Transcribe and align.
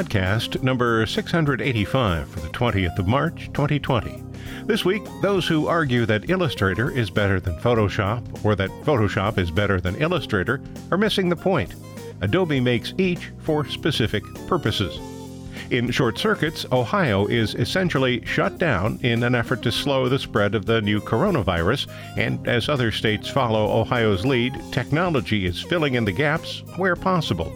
Podcast 0.00 0.62
number 0.62 1.04
685 1.04 2.26
for 2.26 2.40
the 2.40 2.48
20th 2.48 2.98
of 2.98 3.06
March, 3.06 3.50
2020. 3.52 4.22
This 4.64 4.82
week, 4.82 5.02
those 5.20 5.46
who 5.46 5.66
argue 5.66 6.06
that 6.06 6.30
Illustrator 6.30 6.90
is 6.90 7.10
better 7.10 7.38
than 7.38 7.56
Photoshop 7.56 8.42
or 8.42 8.54
that 8.54 8.70
Photoshop 8.82 9.36
is 9.36 9.50
better 9.50 9.78
than 9.78 9.96
Illustrator 9.96 10.62
are 10.90 10.96
missing 10.96 11.28
the 11.28 11.36
point. 11.36 11.74
Adobe 12.22 12.60
makes 12.60 12.94
each 12.96 13.30
for 13.40 13.68
specific 13.68 14.24
purposes. 14.46 14.98
In 15.68 15.90
short 15.90 16.16
circuits, 16.16 16.64
Ohio 16.72 17.26
is 17.26 17.54
essentially 17.54 18.24
shut 18.24 18.56
down 18.56 18.98
in 19.02 19.22
an 19.22 19.34
effort 19.34 19.60
to 19.64 19.70
slow 19.70 20.08
the 20.08 20.18
spread 20.18 20.54
of 20.54 20.64
the 20.64 20.80
new 20.80 21.02
coronavirus, 21.02 21.88
and 22.16 22.48
as 22.48 22.70
other 22.70 22.90
states 22.90 23.28
follow 23.28 23.70
Ohio's 23.70 24.24
lead, 24.24 24.54
technology 24.72 25.44
is 25.44 25.60
filling 25.60 25.92
in 25.92 26.06
the 26.06 26.12
gaps 26.12 26.62
where 26.76 26.96
possible. 26.96 27.52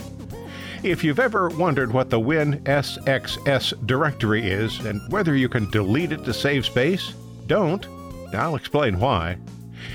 If 0.85 1.03
you've 1.03 1.19
ever 1.19 1.49
wondered 1.49 1.95
what 1.95 2.11
the 2.11 2.21
WinSXS 2.21 3.87
directory 3.87 4.47
is 4.47 4.81
and 4.81 5.01
whether 5.11 5.35
you 5.35 5.49
can 5.49 5.71
delete 5.71 6.13
it 6.13 6.27
to 6.27 6.35
save 6.35 6.67
space, 6.67 7.15
don't. 7.47 7.87
I'll 8.35 8.55
explain 8.55 9.01
why. 9.01 9.39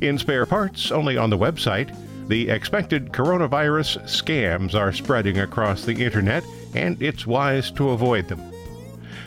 In 0.02 0.18
spare 0.18 0.48
parts, 0.48 0.92
only 0.92 1.16
on 1.16 1.30
the 1.30 1.38
website, 1.38 1.96
the 2.28 2.50
expected 2.50 3.12
coronavirus 3.12 4.02
scams 4.06 4.74
are 4.74 4.92
spreading 4.92 5.38
across 5.38 5.86
the 5.86 6.04
internet, 6.04 6.44
and 6.74 7.00
it's 7.04 7.28
wise 7.28 7.70
to 7.74 7.92
avoid 7.92 8.28
them. 8.28 8.42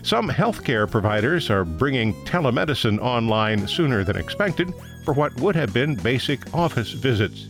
Some 0.02 0.28
healthcare 0.28 0.90
providers 0.90 1.48
are 1.48 1.64
bringing 1.64 2.12
telemedicine 2.24 2.98
online 2.98 3.68
sooner 3.68 4.02
than 4.02 4.16
expected 4.16 4.74
for 5.04 5.14
what 5.14 5.36
would 5.36 5.54
have 5.54 5.72
been 5.72 5.94
basic 5.94 6.52
office 6.52 6.90
visits. 6.90 7.46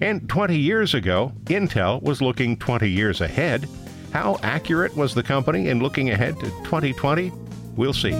And 0.00 0.28
20 0.28 0.56
years 0.56 0.94
ago, 0.94 1.32
Intel 1.44 2.02
was 2.02 2.20
looking 2.20 2.56
20 2.56 2.88
years 2.88 3.20
ahead. 3.20 3.68
How 4.12 4.38
accurate 4.42 4.96
was 4.96 5.14
the 5.14 5.22
company 5.22 5.68
in 5.68 5.80
looking 5.80 6.10
ahead 6.10 6.38
to 6.40 6.46
2020? 6.64 7.32
We'll 7.76 7.92
see. 7.92 8.12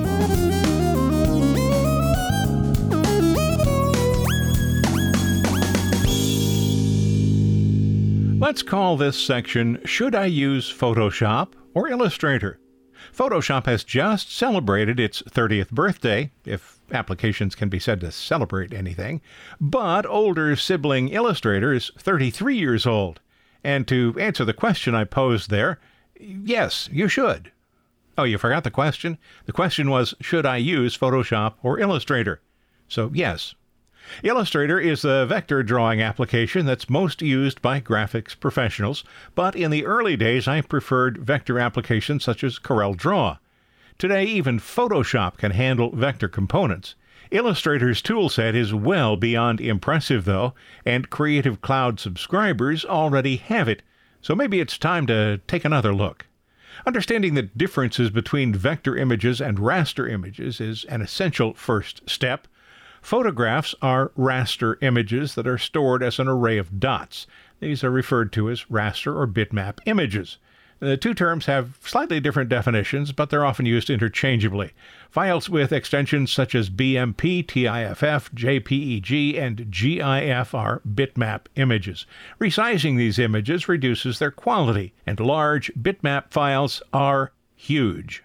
Let's 8.40 8.62
call 8.62 8.96
this 8.96 9.18
section 9.18 9.80
Should 9.84 10.14
I 10.14 10.24
Use 10.24 10.72
Photoshop 10.72 11.52
or 11.74 11.88
Illustrator? 11.88 12.58
Photoshop 13.20 13.66
has 13.66 13.84
just 13.84 14.34
celebrated 14.34 14.98
its 14.98 15.20
30th 15.20 15.68
birthday, 15.68 16.30
if 16.46 16.80
applications 16.90 17.54
can 17.54 17.68
be 17.68 17.78
said 17.78 18.00
to 18.00 18.10
celebrate 18.10 18.72
anything, 18.72 19.20
but 19.60 20.06
older 20.06 20.56
sibling 20.56 21.10
Illustrator 21.10 21.74
is 21.74 21.90
33 21.98 22.56
years 22.56 22.86
old. 22.86 23.20
And 23.62 23.86
to 23.88 24.16
answer 24.18 24.46
the 24.46 24.54
question 24.54 24.94
I 24.94 25.04
posed 25.04 25.50
there, 25.50 25.78
yes, 26.18 26.88
you 26.90 27.08
should. 27.08 27.52
Oh, 28.16 28.24
you 28.24 28.38
forgot 28.38 28.64
the 28.64 28.70
question? 28.70 29.18
The 29.44 29.52
question 29.52 29.90
was 29.90 30.14
Should 30.22 30.46
I 30.46 30.56
use 30.56 30.96
Photoshop 30.96 31.56
or 31.62 31.78
Illustrator? 31.78 32.40
So, 32.88 33.10
yes. 33.12 33.54
Illustrator 34.22 34.80
is 34.80 35.02
the 35.02 35.26
vector 35.26 35.62
drawing 35.62 36.00
application 36.00 36.66
that's 36.66 36.90
most 36.90 37.22
used 37.22 37.60
by 37.60 37.80
graphics 37.80 38.38
professionals, 38.38 39.04
but 39.34 39.54
in 39.54 39.70
the 39.70 39.84
early 39.84 40.16
days 40.16 40.48
I 40.48 40.60
preferred 40.62 41.18
vector 41.18 41.58
applications 41.58 42.24
such 42.24 42.42
as 42.42 42.58
Corel 42.58 42.96
Draw. 42.96 43.36
Today, 43.98 44.24
even 44.24 44.58
Photoshop 44.58 45.36
can 45.36 45.50
handle 45.50 45.94
vector 45.94 46.28
components. 46.28 46.94
Illustrator's 47.30 48.02
toolset 48.02 48.54
is 48.54 48.74
well 48.74 49.16
beyond 49.16 49.60
impressive, 49.60 50.24
though, 50.24 50.54
and 50.84 51.10
Creative 51.10 51.60
Cloud 51.60 52.00
subscribers 52.00 52.84
already 52.84 53.36
have 53.36 53.68
it, 53.68 53.82
so 54.20 54.34
maybe 54.34 54.58
it's 54.58 54.78
time 54.78 55.06
to 55.06 55.38
take 55.46 55.64
another 55.64 55.94
look. 55.94 56.26
Understanding 56.86 57.34
the 57.34 57.42
differences 57.42 58.10
between 58.10 58.54
vector 58.54 58.96
images 58.96 59.40
and 59.40 59.58
raster 59.58 60.10
images 60.10 60.60
is 60.60 60.84
an 60.84 61.02
essential 61.02 61.52
first 61.52 62.08
step. 62.08 62.48
Photographs 63.02 63.74
are 63.80 64.10
raster 64.18 64.76
images 64.82 65.34
that 65.34 65.46
are 65.46 65.58
stored 65.58 66.02
as 66.02 66.18
an 66.18 66.28
array 66.28 66.58
of 66.58 66.78
dots. 66.78 67.26
These 67.60 67.82
are 67.82 67.90
referred 67.90 68.32
to 68.32 68.50
as 68.50 68.64
raster 68.64 69.14
or 69.14 69.26
bitmap 69.26 69.78
images. 69.86 70.38
The 70.80 70.96
two 70.96 71.12
terms 71.12 71.44
have 71.44 71.78
slightly 71.82 72.20
different 72.20 72.48
definitions, 72.48 73.12
but 73.12 73.28
they're 73.28 73.44
often 73.44 73.66
used 73.66 73.90
interchangeably. 73.90 74.72
Files 75.10 75.50
with 75.50 75.72
extensions 75.72 76.32
such 76.32 76.54
as 76.54 76.70
BMP, 76.70 77.46
TIFF, 77.46 78.32
JPEG, 78.32 79.38
and 79.38 79.70
GIF 79.70 80.54
are 80.54 80.80
bitmap 80.88 81.40
images. 81.56 82.06
Resizing 82.40 82.96
these 82.96 83.18
images 83.18 83.68
reduces 83.68 84.18
their 84.18 84.30
quality, 84.30 84.94
and 85.06 85.20
large 85.20 85.70
bitmap 85.74 86.30
files 86.30 86.80
are 86.94 87.32
huge. 87.54 88.24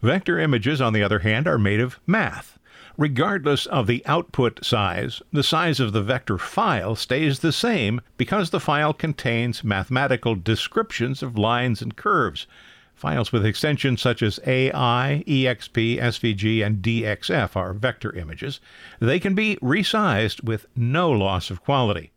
Vector 0.00 0.38
images, 0.38 0.80
on 0.80 0.94
the 0.94 1.02
other 1.02 1.18
hand, 1.18 1.46
are 1.46 1.58
made 1.58 1.80
of 1.80 2.00
math. 2.06 2.58
Regardless 2.98 3.64
of 3.66 3.86
the 3.86 4.04
output 4.04 4.62
size, 4.64 5.22
the 5.32 5.42
size 5.42 5.80
of 5.80 5.92
the 5.92 6.02
vector 6.02 6.36
file 6.36 6.94
stays 6.94 7.38
the 7.38 7.52
same 7.52 8.02
because 8.18 8.50
the 8.50 8.60
file 8.60 8.92
contains 8.92 9.64
mathematical 9.64 10.34
descriptions 10.34 11.22
of 11.22 11.38
lines 11.38 11.80
and 11.80 11.96
curves. 11.96 12.46
Files 12.94 13.32
with 13.32 13.46
extensions 13.46 14.02
such 14.02 14.22
as 14.22 14.38
AI, 14.46 15.24
EPS, 15.26 15.98
SVG, 15.98 16.64
and 16.64 16.82
DXF 16.82 17.56
are 17.56 17.72
vector 17.72 18.14
images. 18.14 18.60
They 19.00 19.18
can 19.18 19.34
be 19.34 19.56
resized 19.62 20.44
with 20.44 20.66
no 20.76 21.10
loss 21.10 21.50
of 21.50 21.64
quality. 21.64 22.12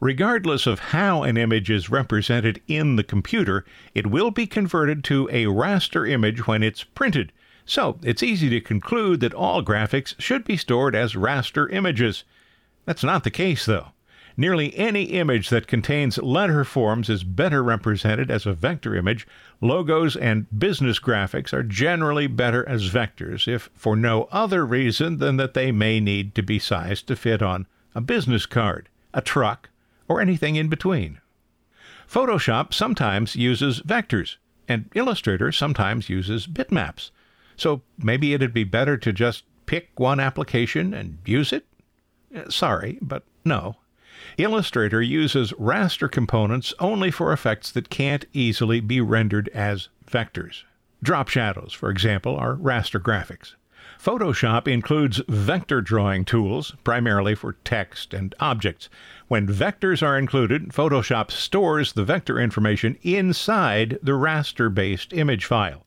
Regardless 0.00 0.66
of 0.66 0.78
how 0.78 1.22
an 1.22 1.36
image 1.36 1.68
is 1.68 1.90
represented 1.90 2.62
in 2.68 2.96
the 2.96 3.04
computer, 3.04 3.64
it 3.94 4.06
will 4.06 4.30
be 4.30 4.46
converted 4.46 5.02
to 5.04 5.28
a 5.32 5.46
raster 5.46 6.08
image 6.08 6.46
when 6.46 6.62
it's 6.62 6.84
printed. 6.84 7.32
So 7.66 7.98
it's 8.02 8.22
easy 8.22 8.48
to 8.50 8.60
conclude 8.60 9.20
that 9.20 9.34
all 9.34 9.62
graphics 9.62 10.14
should 10.20 10.44
be 10.44 10.56
stored 10.56 10.94
as 10.94 11.14
raster 11.14 11.70
images. 11.72 12.22
That's 12.84 13.02
not 13.04 13.24
the 13.24 13.30
case, 13.30 13.66
though. 13.66 13.88
Nearly 14.38 14.76
any 14.76 15.04
image 15.04 15.48
that 15.48 15.66
contains 15.66 16.18
letter 16.18 16.62
forms 16.62 17.08
is 17.08 17.24
better 17.24 17.64
represented 17.64 18.30
as 18.30 18.46
a 18.46 18.52
vector 18.52 18.94
image. 18.94 19.26
Logos 19.60 20.14
and 20.14 20.46
business 20.56 21.00
graphics 21.00 21.52
are 21.52 21.62
generally 21.62 22.26
better 22.26 22.66
as 22.68 22.90
vectors, 22.90 23.48
if 23.48 23.70
for 23.74 23.96
no 23.96 24.28
other 24.30 24.64
reason 24.64 25.16
than 25.18 25.36
that 25.38 25.54
they 25.54 25.72
may 25.72 25.98
need 26.00 26.34
to 26.34 26.42
be 26.42 26.58
sized 26.58 27.06
to 27.08 27.16
fit 27.16 27.42
on 27.42 27.66
a 27.94 28.00
business 28.00 28.44
card, 28.46 28.90
a 29.14 29.22
truck, 29.22 29.70
or 30.06 30.20
anything 30.20 30.54
in 30.54 30.68
between. 30.68 31.18
Photoshop 32.08 32.74
sometimes 32.74 33.34
uses 33.34 33.80
vectors, 33.80 34.36
and 34.68 34.90
Illustrator 34.94 35.50
sometimes 35.50 36.10
uses 36.10 36.46
bitmaps. 36.46 37.10
So 37.56 37.82
maybe 37.98 38.34
it'd 38.34 38.54
be 38.54 38.64
better 38.64 38.96
to 38.96 39.12
just 39.12 39.44
pick 39.66 39.98
one 39.98 40.20
application 40.20 40.94
and 40.94 41.18
use 41.24 41.52
it? 41.52 41.66
Uh, 42.34 42.48
sorry, 42.48 42.98
but 43.02 43.24
no. 43.44 43.76
Illustrator 44.38 45.02
uses 45.02 45.52
raster 45.52 46.10
components 46.10 46.72
only 46.78 47.10
for 47.10 47.32
effects 47.32 47.70
that 47.72 47.90
can't 47.90 48.24
easily 48.32 48.80
be 48.80 49.00
rendered 49.00 49.48
as 49.50 49.88
vectors. 50.10 50.62
Drop 51.02 51.28
shadows, 51.28 51.72
for 51.72 51.90
example, 51.90 52.36
are 52.36 52.56
raster 52.56 53.00
graphics. 53.00 53.54
Photoshop 54.02 54.68
includes 54.68 55.22
vector 55.28 55.80
drawing 55.80 56.24
tools, 56.24 56.74
primarily 56.84 57.34
for 57.34 57.54
text 57.64 58.12
and 58.12 58.34
objects. 58.40 58.88
When 59.28 59.46
vectors 59.46 60.02
are 60.02 60.18
included, 60.18 60.68
Photoshop 60.68 61.30
stores 61.30 61.92
the 61.92 62.04
vector 62.04 62.38
information 62.38 62.98
inside 63.02 63.98
the 64.02 64.12
raster 64.12 64.72
based 64.72 65.12
image 65.12 65.44
file. 65.44 65.85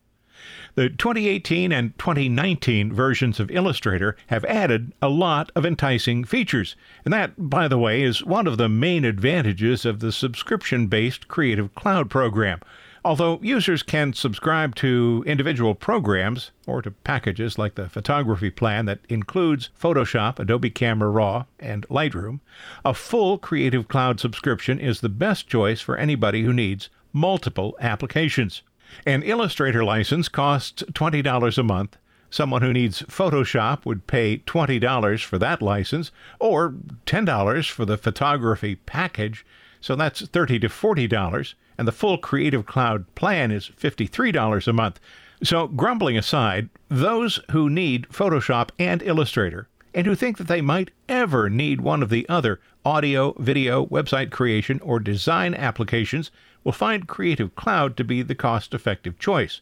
The 0.75 0.89
2018 0.89 1.71
and 1.71 1.97
2019 1.97 2.93
versions 2.93 3.39
of 3.39 3.51
Illustrator 3.51 4.15
have 4.27 4.45
added 4.45 4.93
a 5.01 5.09
lot 5.09 5.51
of 5.55 5.65
enticing 5.65 6.23
features. 6.23 6.75
And 7.03 7.13
that, 7.13 7.49
by 7.49 7.67
the 7.67 7.77
way, 7.77 8.01
is 8.01 8.23
one 8.23 8.47
of 8.47 8.57
the 8.57 8.69
main 8.69 9.03
advantages 9.03 9.85
of 9.85 9.99
the 9.99 10.11
subscription 10.11 10.87
based 10.87 11.27
Creative 11.27 11.73
Cloud 11.75 12.09
program. 12.09 12.59
Although 13.03 13.39
users 13.41 13.81
can 13.81 14.13
subscribe 14.13 14.75
to 14.75 15.23
individual 15.25 15.73
programs 15.73 16.51
or 16.67 16.81
to 16.81 16.91
packages 16.91 17.57
like 17.57 17.75
the 17.75 17.87
photography 17.87 18.49
plan 18.49 18.85
that 18.85 18.99
includes 19.07 19.69
Photoshop, 19.81 20.37
Adobe 20.37 20.69
Camera 20.69 21.09
Raw, 21.09 21.45
and 21.59 21.87
Lightroom, 21.87 22.41
a 22.83 22.93
full 22.93 23.37
Creative 23.37 23.87
Cloud 23.87 24.19
subscription 24.19 24.79
is 24.79 24.99
the 24.99 25.09
best 25.09 25.47
choice 25.47 25.79
for 25.79 25.95
anybody 25.95 26.43
who 26.43 26.51
needs 26.51 26.89
multiple 27.13 27.77
applications. 27.79 28.63
An 29.05 29.23
Illustrator 29.23 29.83
license 29.83 30.27
costs 30.27 30.83
$20 30.83 31.57
a 31.57 31.63
month. 31.63 31.97
Someone 32.29 32.61
who 32.61 32.73
needs 32.73 33.01
Photoshop 33.03 33.85
would 33.85 34.05
pay 34.05 34.37
$20 34.39 35.23
for 35.23 35.37
that 35.39 35.61
license 35.61 36.11
or 36.39 36.75
$10 37.05 37.69
for 37.69 37.85
the 37.85 37.97
photography 37.97 38.75
package, 38.75 39.45
so 39.81 39.95
that's 39.95 40.27
30 40.27 40.59
to 40.59 40.69
$40, 40.69 41.53
and 41.77 41.87
the 41.87 41.91
full 41.91 42.17
Creative 42.17 42.65
Cloud 42.65 43.13
plan 43.15 43.51
is 43.51 43.69
$53 43.69 44.67
a 44.67 44.73
month. 44.73 44.99
So, 45.41 45.67
grumbling 45.67 46.17
aside, 46.17 46.69
those 46.89 47.39
who 47.51 47.69
need 47.69 48.07
Photoshop 48.09 48.69
and 48.77 49.01
Illustrator 49.01 49.69
and 49.99 50.07
who 50.07 50.15
think 50.15 50.37
that 50.37 50.47
they 50.47 50.61
might 50.61 50.91
ever 51.09 51.49
need 51.49 51.81
one 51.81 52.01
of 52.01 52.07
the 52.07 52.25
other 52.29 52.61
audio, 52.85 53.33
video, 53.37 53.85
website 53.87 54.31
creation, 54.31 54.79
or 54.79 54.97
design 54.97 55.53
applications 55.53 56.31
will 56.63 56.71
find 56.71 57.05
Creative 57.05 57.53
Cloud 57.57 57.97
to 57.97 58.05
be 58.05 58.21
the 58.21 58.33
cost 58.33 58.73
effective 58.73 59.19
choice. 59.19 59.59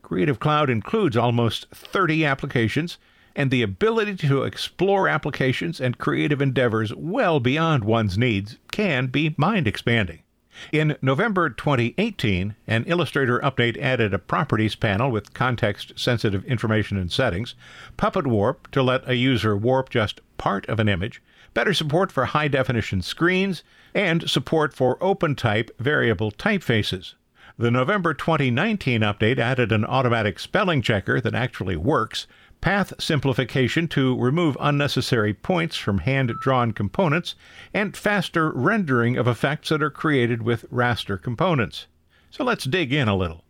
Creative 0.00 0.40
Cloud 0.40 0.70
includes 0.70 1.18
almost 1.18 1.66
30 1.74 2.24
applications, 2.24 2.96
and 3.36 3.50
the 3.50 3.60
ability 3.60 4.16
to 4.16 4.44
explore 4.44 5.06
applications 5.06 5.82
and 5.82 5.98
creative 5.98 6.40
endeavors 6.40 6.94
well 6.94 7.38
beyond 7.38 7.84
one's 7.84 8.16
needs 8.16 8.56
can 8.72 9.08
be 9.08 9.34
mind 9.36 9.68
expanding. 9.68 10.23
In 10.72 10.96
November 11.02 11.50
2018, 11.50 12.54
an 12.66 12.84
Illustrator 12.84 13.40
update 13.40 13.76
added 13.76 14.14
a 14.14 14.18
properties 14.18 14.74
panel 14.74 15.10
with 15.10 15.34
context 15.34 15.92
sensitive 15.96 16.44
information 16.44 16.96
and 16.96 17.10
settings, 17.10 17.54
Puppet 17.96 18.26
Warp 18.26 18.70
to 18.70 18.82
let 18.82 19.08
a 19.08 19.16
user 19.16 19.56
warp 19.56 19.90
just 19.90 20.20
part 20.38 20.68
of 20.68 20.78
an 20.78 20.88
image, 20.88 21.22
better 21.54 21.74
support 21.74 22.12
for 22.12 22.26
high 22.26 22.48
definition 22.48 23.02
screens, 23.02 23.62
and 23.94 24.28
support 24.28 24.74
for 24.74 24.98
OpenType 24.98 25.70
variable 25.78 26.30
typefaces. 26.30 27.14
The 27.56 27.70
November 27.70 28.14
2019 28.14 29.02
update 29.02 29.38
added 29.38 29.70
an 29.70 29.84
automatic 29.84 30.40
spelling 30.40 30.82
checker 30.82 31.20
that 31.20 31.34
actually 31.36 31.76
works, 31.76 32.26
path 32.64 32.94
simplification 32.98 33.86
to 33.86 34.18
remove 34.18 34.56
unnecessary 34.58 35.34
points 35.34 35.76
from 35.76 35.98
hand 35.98 36.32
drawn 36.40 36.72
components, 36.72 37.34
and 37.74 37.94
faster 37.94 38.50
rendering 38.52 39.18
of 39.18 39.28
effects 39.28 39.68
that 39.68 39.82
are 39.82 39.90
created 39.90 40.40
with 40.40 40.64
raster 40.72 41.20
components. 41.20 41.86
So 42.30 42.42
let's 42.42 42.64
dig 42.64 42.90
in 42.90 43.06
a 43.06 43.14
little. 43.14 43.44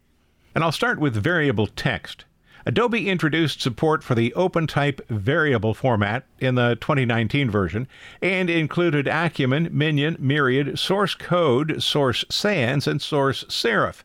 And 0.53 0.65
I'll 0.65 0.73
start 0.73 0.99
with 0.99 1.15
variable 1.15 1.69
text. 1.69 2.25
Adobe 2.67 3.09
introduced 3.09 3.61
support 3.61 4.03
for 4.03 4.17
the 4.17 4.35
OpenType 4.37 5.07
variable 5.07 5.75
format 5.75 6.27
in 6.41 6.57
the 6.57 6.77
2019 6.81 7.49
version 7.49 7.87
and 8.21 8.51
included 8.51 9.07
Acumin, 9.07 9.71
Minion, 9.71 10.17
Myriad, 10.19 10.77
Source 10.77 11.15
Code, 11.15 11.81
Source 11.81 12.25
Sans, 12.29 12.85
and 12.89 13.01
Source 13.01 13.45
Serif. 13.45 14.03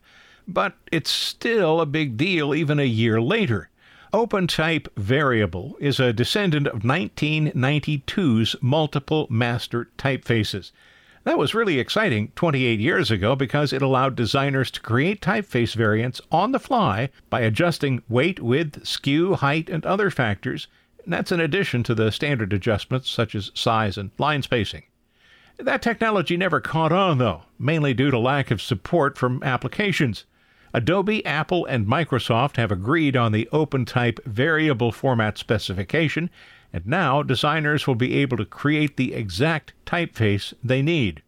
But 0.48 0.76
it's 0.92 1.10
still 1.10 1.82
a 1.82 1.88
big 1.88 2.16
deal 2.16 2.54
even 2.54 2.80
a 2.80 2.84
year 2.84 3.20
later. 3.20 3.70
OpenType 4.12 4.88
Variable 4.98 5.78
is 5.80 6.00
a 6.00 6.12
descendant 6.12 6.66
of 6.66 6.82
1992's 6.82 8.56
multiple 8.60 9.28
master 9.30 9.90
typefaces. 10.00 10.72
That 11.26 11.38
was 11.38 11.54
really 11.54 11.78
exciting 11.78 12.32
28 12.36 12.80
years 12.80 13.12
ago 13.12 13.36
because 13.36 13.72
it 13.72 13.84
allowed 13.84 14.16
designers 14.16 14.72
to 14.72 14.82
create 14.82 15.22
typeface 15.22 15.76
variants 15.76 16.22
on 16.32 16.54
the 16.54 16.60
fly 16.60 17.10
by 17.30 17.42
adjusting 17.42 18.02
weight, 18.10 18.40
width, 18.40 18.88
skew, 18.88 19.36
height, 19.36 19.70
and 19.70 19.86
other 19.86 20.10
factors. 20.10 20.68
And 21.04 21.14
that's 21.14 21.32
in 21.32 21.40
addition 21.40 21.84
to 21.84 21.94
the 21.94 22.12
standard 22.12 22.52
adjustments 22.52 23.12
such 23.12 23.36
as 23.36 23.52
size 23.54 23.96
and 23.96 24.10
line 24.18 24.42
spacing. 24.42 24.86
That 25.60 25.84
technology 25.84 26.36
never 26.36 26.60
caught 26.60 26.92
on, 26.92 27.20
though, 27.20 27.44
mainly 27.60 27.94
due 27.94 28.10
to 28.10 28.18
lack 28.18 28.50
of 28.50 28.60
support 28.60 29.20
from 29.20 29.44
applications. 29.44 30.26
Adobe, 30.74 31.26
Apple, 31.26 31.66
and 31.66 31.88
Microsoft 31.88 32.58
have 32.58 32.72
agreed 32.72 33.18
on 33.18 33.32
the 33.32 33.50
OpenType 33.52 34.24
variable 34.26 34.92
format 34.92 35.38
specification, 35.38 36.30
and 36.72 36.86
now 36.86 37.24
designers 37.24 37.88
will 37.88 37.96
be 37.96 38.18
able 38.18 38.38
to 38.38 38.46
create 38.46 38.96
the 38.96 39.14
exact 39.14 39.74
typeface 39.86 40.54
they 40.64 40.82
need. 40.82 41.24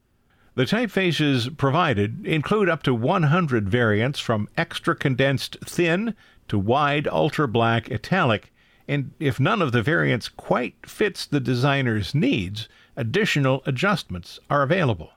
The 0.53 0.65
typefaces 0.65 1.57
provided 1.57 2.25
include 2.25 2.69
up 2.69 2.83
to 2.83 2.93
100 2.93 3.69
variants 3.69 4.19
from 4.19 4.49
extra 4.57 4.95
condensed 4.95 5.57
thin 5.65 6.13
to 6.49 6.59
wide 6.59 7.07
ultra 7.07 7.47
black 7.47 7.89
italic, 7.89 8.53
and 8.87 9.11
if 9.19 9.39
none 9.39 9.61
of 9.61 9.71
the 9.71 9.81
variants 9.81 10.27
quite 10.27 10.75
fits 10.85 11.25
the 11.25 11.39
designer's 11.39 12.13
needs, 12.13 12.67
additional 12.95 13.63
adjustments 13.65 14.39
are 14.49 14.61
available. 14.61 15.11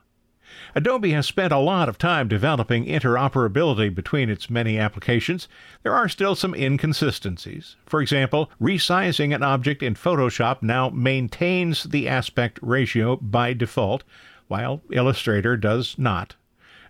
Adobe 0.73 1.11
has 1.11 1.25
spent 1.25 1.51
a 1.51 1.57
lot 1.57 1.89
of 1.89 1.97
time 1.97 2.27
developing 2.27 2.85
interoperability 2.85 3.93
between 3.93 4.29
its 4.29 4.49
many 4.49 4.77
applications. 4.77 5.47
There 5.83 5.93
are 5.93 6.09
still 6.09 6.35
some 6.35 6.55
inconsistencies. 6.55 7.75
For 7.85 8.01
example, 8.01 8.49
resizing 8.61 9.33
an 9.33 9.43
object 9.43 9.83
in 9.83 9.95
Photoshop 9.95 10.61
now 10.61 10.89
maintains 10.89 11.83
the 11.83 12.07
aspect 12.07 12.59
ratio 12.61 13.15
by 13.17 13.53
default, 13.53 14.03
while 14.47 14.81
Illustrator 14.91 15.57
does 15.57 15.97
not. 15.97 16.35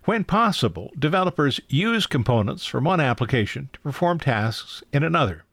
When 0.04 0.22
possible, 0.22 0.92
developers 0.96 1.60
use 1.68 2.06
components 2.06 2.66
from 2.66 2.84
one 2.84 3.00
application 3.00 3.70
to 3.72 3.80
perform 3.80 4.20
tasks 4.20 4.84
in 4.92 5.02
another. 5.02 5.44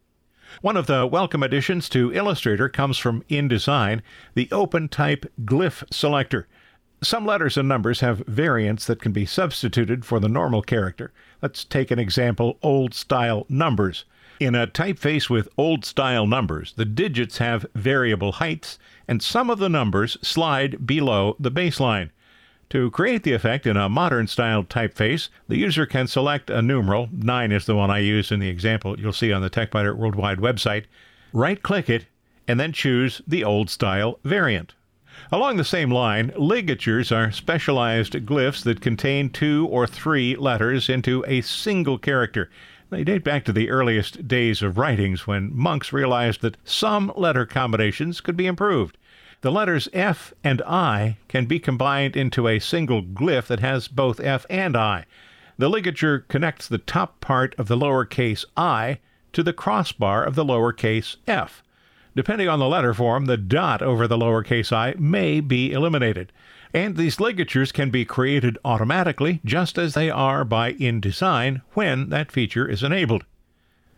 One 0.61 0.77
of 0.77 0.85
the 0.85 1.07
welcome 1.07 1.41
additions 1.41 1.89
to 1.89 2.13
Illustrator 2.13 2.69
comes 2.69 2.99
from 2.99 3.23
InDesign, 3.23 4.01
the 4.35 4.45
OpenType 4.51 5.25
Glyph 5.43 5.91
Selector. 5.91 6.47
Some 7.03 7.25
letters 7.25 7.57
and 7.57 7.67
numbers 7.67 7.99
have 7.99 8.19
variants 8.27 8.87
that 8.87 9.01
can 9.01 9.11
be 9.11 9.25
substituted 9.25 10.05
for 10.05 10.21
the 10.21 10.29
normal 10.29 10.61
character. 10.61 11.11
Let's 11.41 11.65
take 11.65 11.91
an 11.91 11.99
example 11.99 12.57
old 12.63 12.93
style 12.93 13.45
numbers. 13.49 14.05
In 14.39 14.55
a 14.55 14.67
typeface 14.67 15.29
with 15.29 15.49
old 15.57 15.83
style 15.83 16.25
numbers, 16.25 16.71
the 16.77 16.85
digits 16.85 17.39
have 17.39 17.65
variable 17.75 18.33
heights, 18.33 18.79
and 19.05 19.21
some 19.21 19.49
of 19.49 19.59
the 19.59 19.67
numbers 19.67 20.17
slide 20.21 20.87
below 20.87 21.35
the 21.37 21.51
baseline. 21.51 22.09
To 22.69 22.89
create 22.89 23.23
the 23.23 23.33
effect 23.33 23.67
in 23.67 23.75
a 23.75 23.89
modern 23.89 24.27
style 24.27 24.63
typeface, 24.63 25.27
the 25.49 25.57
user 25.57 25.85
can 25.85 26.07
select 26.07 26.49
a 26.49 26.61
numeral, 26.61 27.09
9 27.11 27.51
is 27.51 27.65
the 27.65 27.75
one 27.75 27.91
I 27.91 27.99
used 27.99 28.31
in 28.31 28.39
the 28.39 28.47
example 28.47 28.97
you'll 28.97 29.11
see 29.11 29.33
on 29.33 29.41
the 29.41 29.49
TechByter 29.49 29.97
Worldwide 29.97 30.39
website, 30.39 30.85
right 31.33 31.61
click 31.61 31.89
it, 31.89 32.05
and 32.47 32.61
then 32.61 32.71
choose 32.71 33.21
the 33.27 33.43
old 33.43 33.69
style 33.69 34.19
variant. 34.23 34.73
Along 35.31 35.57
the 35.57 35.63
same 35.63 35.91
line, 35.91 36.31
ligatures 36.35 37.11
are 37.11 37.31
specialized 37.31 38.13
glyphs 38.25 38.63
that 38.63 38.81
contain 38.81 39.29
two 39.29 39.67
or 39.69 39.85
three 39.85 40.35
letters 40.35 40.89
into 40.89 41.23
a 41.27 41.41
single 41.41 41.97
character. 41.97 42.49
They 42.89 43.03
date 43.03 43.23
back 43.23 43.45
to 43.45 43.53
the 43.53 43.69
earliest 43.69 44.27
days 44.27 44.61
of 44.61 44.77
writings 44.77 45.25
when 45.27 45.55
monks 45.55 45.93
realized 45.93 46.41
that 46.41 46.57
some 46.63 47.11
letter 47.15 47.45
combinations 47.45 48.21
could 48.21 48.37
be 48.37 48.45
improved. 48.47 48.97
The 49.41 49.51
letters 49.51 49.89
F 49.93 50.33
and 50.43 50.61
I 50.61 51.17
can 51.27 51.45
be 51.45 51.59
combined 51.59 52.15
into 52.15 52.47
a 52.47 52.59
single 52.59 53.03
glyph 53.03 53.47
that 53.47 53.59
has 53.59 53.87
both 53.87 54.19
F 54.19 54.45
and 54.49 54.77
I. 54.77 55.05
The 55.57 55.69
ligature 55.69 56.25
connects 56.27 56.67
the 56.67 56.77
top 56.77 57.19
part 57.19 57.53
of 57.59 57.67
the 57.67 57.77
lowercase 57.77 58.45
i 58.57 58.99
to 59.33 59.43
the 59.43 59.53
crossbar 59.53 60.23
of 60.23 60.35
the 60.35 60.45
lowercase 60.45 61.17
f. 61.27 61.63
Depending 62.15 62.47
on 62.47 62.59
the 62.59 62.67
letter 62.67 62.93
form, 62.93 63.25
the 63.25 63.37
dot 63.37 63.81
over 63.81 64.07
the 64.07 64.17
lowercase 64.17 64.71
i 64.71 64.93
may 64.99 65.39
be 65.39 65.71
eliminated. 65.71 66.31
And 66.73 66.97
these 66.97 67.19
ligatures 67.19 67.71
can 67.71 67.89
be 67.89 68.05
created 68.05 68.57
automatically, 68.65 69.41
just 69.45 69.77
as 69.77 69.93
they 69.93 70.09
are 70.09 70.43
by 70.43 70.73
InDesign 70.73 71.61
when 71.73 72.09
that 72.09 72.31
feature 72.31 72.67
is 72.67 72.83
enabled. 72.83 73.25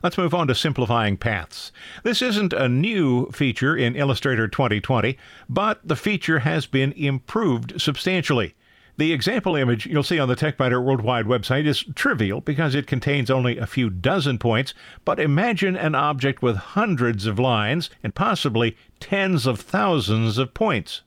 Let's 0.04 0.18
move 0.18 0.34
on 0.36 0.48
to 0.48 0.56
simplifying 0.56 1.18
paths. 1.18 1.72
This 2.04 2.22
isn't 2.22 2.54
a 2.54 2.70
new 2.70 3.32
feature 3.32 3.76
in 3.76 3.96
Illustrator 3.96 4.48
2020, 4.48 5.18
but 5.50 5.80
the 5.84 5.96
feature 5.96 6.40
has 6.40 6.68
been 6.68 6.92
improved 6.92 7.82
substantially. 7.82 8.56
The 8.98 9.12
example 9.12 9.58
image 9.58 9.86
you'll 9.86 10.04
see 10.04 10.20
on 10.20 10.30
the 10.30 10.38
TechByter 10.38 10.82
Worldwide 10.82 11.26
website 11.26 11.66
is 11.66 11.84
trivial 11.96 12.40
because 12.40 12.74
it 12.74 12.88
contains 12.88 13.30
only 13.30 13.58
a 13.58 13.68
few 13.68 13.90
dozen 13.90 14.38
points, 14.38 14.74
but 15.04 15.20
imagine 15.20 15.76
an 15.76 15.96
object 15.96 16.42
with 16.42 16.56
hundreds 16.56 17.26
of 17.26 17.38
lines 17.38 17.90
and 18.04 18.16
possibly 18.16 18.78
tens 19.02 19.46
of 19.46 19.60
thousands 19.60 20.38
of 20.38 20.54
points. 20.54 21.02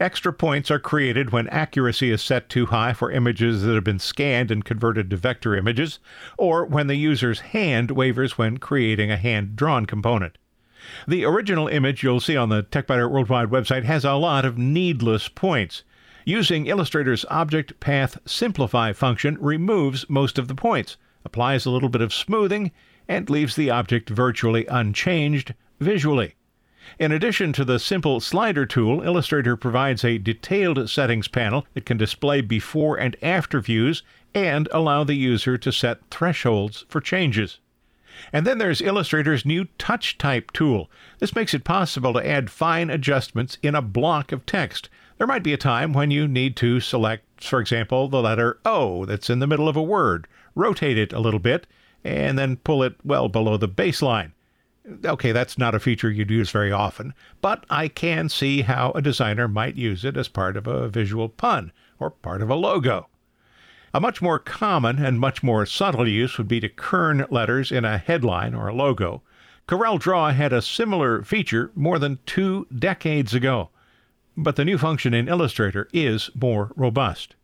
Extra 0.00 0.32
points 0.32 0.68
are 0.70 0.80
created 0.80 1.30
when 1.30 1.48
accuracy 1.48 2.10
is 2.10 2.22
set 2.22 2.48
too 2.48 2.66
high 2.66 2.92
for 2.92 3.12
images 3.12 3.62
that 3.62 3.74
have 3.74 3.84
been 3.84 4.00
scanned 4.00 4.50
and 4.50 4.64
converted 4.64 5.08
to 5.10 5.16
vector 5.16 5.54
images, 5.56 6.00
or 6.36 6.64
when 6.64 6.88
the 6.88 6.96
user's 6.96 7.40
hand 7.40 7.92
wavers 7.92 8.36
when 8.36 8.58
creating 8.58 9.12
a 9.12 9.16
hand 9.16 9.54
drawn 9.54 9.86
component. 9.86 10.38
The 11.06 11.24
original 11.24 11.68
image 11.68 12.02
you'll 12.02 12.20
see 12.20 12.36
on 12.36 12.48
the 12.48 12.64
TechByter 12.64 13.10
Worldwide 13.10 13.48
website 13.48 13.84
has 13.84 14.04
a 14.04 14.14
lot 14.14 14.44
of 14.44 14.58
needless 14.58 15.28
points. 15.28 15.84
Using 16.28 16.66
Illustrator's 16.66 17.24
Object 17.30 17.80
Path 17.80 18.18
Simplify 18.26 18.92
function 18.92 19.38
removes 19.40 20.04
most 20.10 20.38
of 20.38 20.46
the 20.46 20.54
points, 20.54 20.98
applies 21.24 21.64
a 21.64 21.70
little 21.70 21.88
bit 21.88 22.02
of 22.02 22.12
smoothing, 22.12 22.70
and 23.08 23.30
leaves 23.30 23.56
the 23.56 23.70
object 23.70 24.10
virtually 24.10 24.66
unchanged 24.66 25.54
visually. 25.80 26.34
In 26.98 27.12
addition 27.12 27.54
to 27.54 27.64
the 27.64 27.78
simple 27.78 28.20
slider 28.20 28.66
tool, 28.66 29.00
Illustrator 29.00 29.56
provides 29.56 30.04
a 30.04 30.18
detailed 30.18 30.90
settings 30.90 31.28
panel 31.28 31.66
that 31.72 31.86
can 31.86 31.96
display 31.96 32.42
before 32.42 32.98
and 32.98 33.16
after 33.22 33.58
views 33.58 34.02
and 34.34 34.68
allow 34.70 35.04
the 35.04 35.16
user 35.16 35.56
to 35.56 35.72
set 35.72 36.10
thresholds 36.10 36.84
for 36.90 37.00
changes. 37.00 37.58
And 38.34 38.46
then 38.46 38.58
there's 38.58 38.82
Illustrator's 38.82 39.46
new 39.46 39.64
Touch 39.78 40.18
Type 40.18 40.52
tool. 40.52 40.90
This 41.20 41.34
makes 41.34 41.54
it 41.54 41.64
possible 41.64 42.12
to 42.12 42.28
add 42.28 42.50
fine 42.50 42.90
adjustments 42.90 43.56
in 43.62 43.74
a 43.74 43.80
block 43.80 44.30
of 44.30 44.44
text. 44.44 44.90
There 45.18 45.26
might 45.26 45.42
be 45.42 45.52
a 45.52 45.58
time 45.58 45.92
when 45.92 46.12
you 46.12 46.28
need 46.28 46.54
to 46.56 46.78
select, 46.78 47.42
for 47.42 47.60
example, 47.60 48.06
the 48.06 48.22
letter 48.22 48.60
O 48.64 49.04
that's 49.04 49.28
in 49.28 49.40
the 49.40 49.48
middle 49.48 49.68
of 49.68 49.76
a 49.76 49.82
word, 49.82 50.28
rotate 50.54 50.96
it 50.96 51.12
a 51.12 51.18
little 51.18 51.40
bit, 51.40 51.66
and 52.04 52.38
then 52.38 52.56
pull 52.56 52.84
it 52.84 52.94
well 53.04 53.28
below 53.28 53.56
the 53.56 53.68
baseline. 53.68 54.30
Okay, 55.04 55.32
that's 55.32 55.58
not 55.58 55.74
a 55.74 55.80
feature 55.80 56.08
you'd 56.08 56.30
use 56.30 56.50
very 56.50 56.70
often, 56.70 57.14
but 57.40 57.66
I 57.68 57.88
can 57.88 58.28
see 58.28 58.62
how 58.62 58.92
a 58.92 59.02
designer 59.02 59.48
might 59.48 59.74
use 59.74 60.04
it 60.04 60.16
as 60.16 60.28
part 60.28 60.56
of 60.56 60.68
a 60.68 60.88
visual 60.88 61.28
pun 61.28 61.72
or 61.98 62.10
part 62.10 62.40
of 62.40 62.48
a 62.48 62.54
logo. 62.54 63.08
A 63.92 64.00
much 64.00 64.22
more 64.22 64.38
common 64.38 65.04
and 65.04 65.18
much 65.18 65.42
more 65.42 65.66
subtle 65.66 66.06
use 66.06 66.38
would 66.38 66.46
be 66.46 66.60
to 66.60 66.68
kern 66.68 67.26
letters 67.28 67.72
in 67.72 67.84
a 67.84 67.98
headline 67.98 68.54
or 68.54 68.68
a 68.68 68.74
logo. 68.74 69.22
Corel 69.66 69.98
Draw 69.98 70.30
had 70.30 70.52
a 70.52 70.62
similar 70.62 71.24
feature 71.24 71.72
more 71.74 71.98
than 71.98 72.20
two 72.24 72.68
decades 72.72 73.34
ago, 73.34 73.70
but 74.38 74.56
the 74.56 74.64
new 74.64 74.78
function 74.78 75.12
in 75.12 75.28
Illustrator 75.28 75.88
is 75.92 76.30
more 76.34 76.72
robust. 76.76 77.34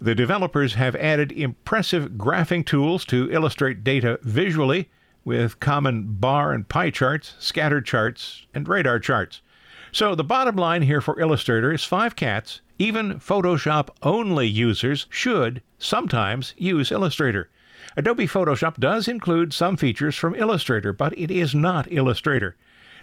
The 0.00 0.14
developers 0.14 0.74
have 0.74 0.94
added 0.96 1.32
impressive 1.32 2.12
graphing 2.12 2.64
tools 2.64 3.04
to 3.06 3.30
illustrate 3.32 3.82
data 3.82 4.20
visually 4.22 4.88
with 5.24 5.60
common 5.60 6.14
bar 6.14 6.52
and 6.52 6.68
pie 6.68 6.90
charts, 6.90 7.34
scatter 7.38 7.80
charts, 7.80 8.46
and 8.54 8.68
radar 8.68 9.00
charts. 9.00 9.42
So 9.90 10.14
the 10.14 10.24
bottom 10.24 10.56
line 10.56 10.82
here 10.82 11.00
for 11.00 11.20
Illustrator 11.20 11.72
is 11.72 11.84
five 11.84 12.16
cats 12.16 12.60
even 12.78 13.20
Photoshop 13.20 13.90
only 14.02 14.46
users 14.46 15.06
should 15.10 15.62
sometimes 15.78 16.54
use 16.56 16.90
Illustrator. 16.90 17.50
Adobe 17.96 18.26
Photoshop 18.26 18.78
does 18.78 19.06
include 19.06 19.52
some 19.52 19.76
features 19.76 20.16
from 20.16 20.34
Illustrator, 20.34 20.92
but 20.92 21.16
it 21.18 21.30
is 21.30 21.54
not 21.54 21.90
Illustrator. 21.92 22.56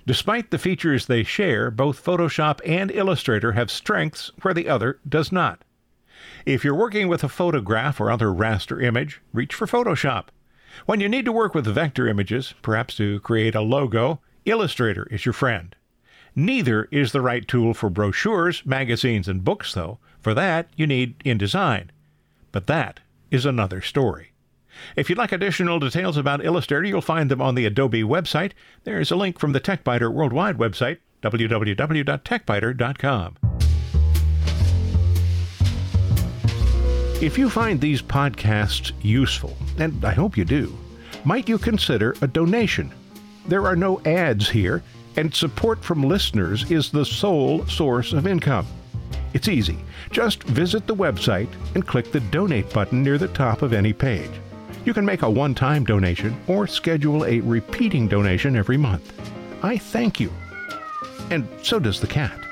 Despite 0.05 0.51
the 0.51 0.57
features 0.57 1.05
they 1.05 1.23
share, 1.23 1.69
both 1.71 2.03
Photoshop 2.03 2.59
and 2.65 2.91
Illustrator 2.91 3.53
have 3.53 3.71
strengths 3.71 4.31
where 4.41 4.53
the 4.53 4.69
other 4.69 4.99
does 5.07 5.31
not. 5.31 5.63
If 6.45 6.63
you're 6.63 6.75
working 6.75 7.07
with 7.07 7.23
a 7.23 7.29
photograph 7.29 7.99
or 7.99 8.09
other 8.09 8.27
raster 8.27 8.83
image, 8.83 9.21
reach 9.33 9.53
for 9.53 9.67
Photoshop. 9.67 10.25
When 10.85 10.99
you 10.99 11.09
need 11.09 11.25
to 11.25 11.31
work 11.31 11.53
with 11.53 11.65
vector 11.65 12.07
images, 12.07 12.53
perhaps 12.61 12.95
to 12.97 13.19
create 13.21 13.55
a 13.55 13.61
logo, 13.61 14.21
Illustrator 14.45 15.07
is 15.11 15.25
your 15.25 15.33
friend. 15.33 15.75
Neither 16.35 16.85
is 16.91 17.11
the 17.11 17.21
right 17.21 17.47
tool 17.47 17.73
for 17.73 17.89
brochures, 17.89 18.65
magazines, 18.65 19.27
and 19.27 19.43
books, 19.43 19.73
though. 19.73 19.99
For 20.21 20.33
that, 20.33 20.69
you 20.75 20.87
need 20.87 21.19
InDesign. 21.19 21.89
But 22.51 22.67
that 22.67 22.99
is 23.31 23.45
another 23.45 23.81
story. 23.81 24.31
If 24.95 25.09
you'd 25.09 25.17
like 25.17 25.31
additional 25.31 25.79
details 25.79 26.17
about 26.17 26.43
Illustrator, 26.43 26.85
you'll 26.85 27.01
find 27.01 27.31
them 27.31 27.41
on 27.41 27.55
the 27.55 27.65
Adobe 27.65 28.03
website. 28.03 28.51
There's 28.83 29.11
a 29.11 29.15
link 29.15 29.39
from 29.39 29.53
the 29.53 29.59
TechByter 29.59 30.11
Worldwide 30.11 30.57
website, 30.57 30.97
www.techbyter.com. 31.21 33.37
If 37.21 37.37
you 37.37 37.49
find 37.49 37.81
these 37.81 38.01
podcasts 38.01 38.93
useful, 39.01 39.57
and 39.77 40.05
I 40.05 40.13
hope 40.13 40.37
you 40.37 40.45
do, 40.45 40.73
might 41.25 41.49
you 41.49 41.57
consider 41.57 42.15
a 42.21 42.27
donation? 42.27 42.93
There 43.45 43.67
are 43.67 43.75
no 43.75 43.99
ads 44.05 44.49
here 44.49 44.81
and 45.17 45.35
support 45.35 45.83
from 45.83 46.03
listeners 46.03 46.71
is 46.71 46.91
the 46.91 47.03
sole 47.03 47.65
source 47.65 48.13
of 48.13 48.25
income. 48.25 48.67
It's 49.33 49.49
easy. 49.49 49.79
Just 50.11 50.43
visit 50.43 50.87
the 50.87 50.95
website 50.95 51.49
and 51.75 51.85
click 51.85 52.11
the 52.11 52.21
donate 52.21 52.71
button 52.71 53.03
near 53.03 53.17
the 53.17 53.27
top 53.27 53.61
of 53.61 53.73
any 53.73 53.91
page. 53.91 54.31
You 54.89 54.93
can 54.95 55.05
make 55.05 55.21
a 55.21 55.29
one 55.29 55.53
time 55.53 55.83
donation 55.83 56.35
or 56.47 56.65
schedule 56.65 57.23
a 57.23 57.41
repeating 57.41 58.07
donation 58.07 58.55
every 58.55 58.75
month. 58.75 59.13
I 59.61 59.77
thank 59.77 60.19
you. 60.19 60.33
And 61.29 61.47
so 61.61 61.77
does 61.77 62.01
the 62.01 62.07
cat. 62.07 62.48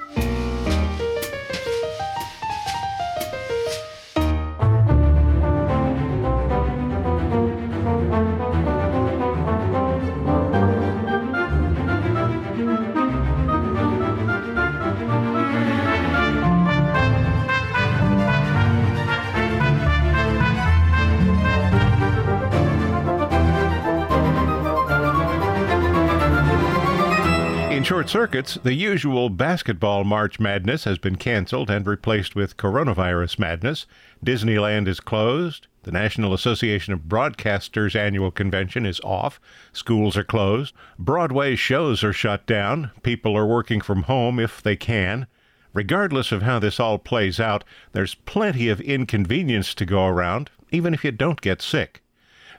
Short 28.07 28.31
circuits, 28.31 28.57
the 28.63 28.73
usual 28.73 29.27
basketball 29.27 30.05
March 30.05 30.39
Madness 30.39 30.85
has 30.85 30.97
been 30.97 31.17
canceled 31.17 31.69
and 31.69 31.85
replaced 31.85 32.35
with 32.35 32.55
coronavirus 32.55 33.37
madness. 33.37 33.85
Disneyland 34.25 34.87
is 34.87 35.01
closed. 35.01 35.67
The 35.83 35.91
National 35.91 36.33
Association 36.33 36.93
of 36.93 37.01
Broadcasters 37.01 37.97
annual 37.97 38.31
convention 38.31 38.85
is 38.85 39.01
off. 39.01 39.41
Schools 39.73 40.15
are 40.15 40.23
closed. 40.23 40.73
Broadway 40.97 41.57
shows 41.57 42.01
are 42.01 42.13
shut 42.13 42.45
down. 42.45 42.91
People 43.03 43.35
are 43.35 43.45
working 43.45 43.81
from 43.81 44.03
home 44.03 44.39
if 44.39 44.63
they 44.63 44.77
can. 44.77 45.27
Regardless 45.73 46.31
of 46.31 46.43
how 46.43 46.59
this 46.59 46.79
all 46.79 46.97
plays 46.97 47.41
out, 47.41 47.65
there's 47.91 48.15
plenty 48.15 48.69
of 48.69 48.79
inconvenience 48.79 49.75
to 49.75 49.85
go 49.85 50.05
around, 50.07 50.49
even 50.71 50.93
if 50.93 51.03
you 51.03 51.11
don't 51.11 51.41
get 51.41 51.61
sick. 51.61 52.01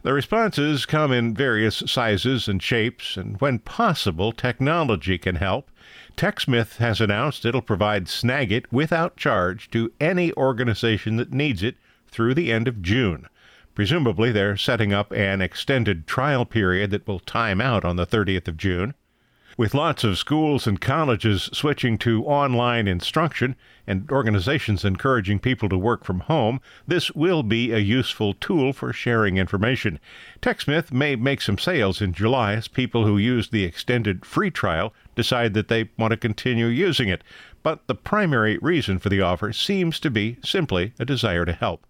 The 0.02 0.12
responses 0.12 0.86
come 0.86 1.12
in 1.12 1.34
various 1.34 1.82
sizes 1.86 2.46
and 2.46 2.62
shapes, 2.62 3.16
and 3.16 3.40
when 3.40 3.58
possible, 3.58 4.30
technology 4.30 5.18
can 5.18 5.36
help. 5.36 5.70
TechSmith 6.16 6.76
has 6.76 7.00
announced 7.00 7.44
it'll 7.44 7.62
provide 7.62 8.06
Snagit 8.06 8.66
without 8.70 9.16
charge 9.16 9.70
to 9.70 9.92
any 10.00 10.32
organization 10.34 11.16
that 11.16 11.32
needs 11.32 11.62
it 11.62 11.76
through 12.06 12.34
the 12.34 12.52
end 12.52 12.68
of 12.68 12.80
June. 12.80 13.26
Presumably, 13.74 14.32
they're 14.32 14.56
setting 14.56 14.92
up 14.92 15.12
an 15.12 15.40
extended 15.40 16.06
trial 16.06 16.44
period 16.44 16.90
that 16.90 17.06
will 17.06 17.20
time 17.20 17.60
out 17.60 17.84
on 17.84 17.96
the 17.96 18.06
30th 18.06 18.48
of 18.48 18.56
June. 18.56 18.94
With 19.58 19.74
lots 19.74 20.04
of 20.04 20.18
schools 20.18 20.68
and 20.68 20.80
colleges 20.80 21.50
switching 21.52 21.98
to 21.98 22.24
online 22.24 22.86
instruction 22.86 23.56
and 23.88 24.08
organizations 24.08 24.84
encouraging 24.84 25.40
people 25.40 25.68
to 25.68 25.76
work 25.76 26.04
from 26.04 26.20
home, 26.20 26.60
this 26.86 27.10
will 27.10 27.42
be 27.42 27.72
a 27.72 27.78
useful 27.78 28.34
tool 28.34 28.72
for 28.72 28.92
sharing 28.92 29.36
information. 29.36 29.98
TechSmith 30.40 30.92
may 30.92 31.16
make 31.16 31.40
some 31.40 31.58
sales 31.58 32.00
in 32.00 32.12
July 32.12 32.52
as 32.52 32.68
people 32.68 33.04
who 33.04 33.18
use 33.18 33.48
the 33.48 33.64
extended 33.64 34.24
free 34.24 34.52
trial 34.52 34.94
decide 35.16 35.54
that 35.54 35.66
they 35.66 35.90
want 35.98 36.12
to 36.12 36.16
continue 36.16 36.66
using 36.66 37.08
it, 37.08 37.24
but 37.64 37.84
the 37.88 37.96
primary 37.96 38.58
reason 38.58 39.00
for 39.00 39.08
the 39.08 39.22
offer 39.22 39.52
seems 39.52 39.98
to 39.98 40.08
be 40.08 40.36
simply 40.44 40.92
a 41.00 41.04
desire 41.04 41.44
to 41.44 41.52
help. 41.52 41.84